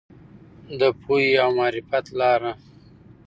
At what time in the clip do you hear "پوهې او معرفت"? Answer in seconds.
1.01-2.05